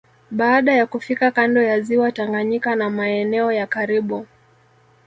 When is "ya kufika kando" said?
0.73-1.61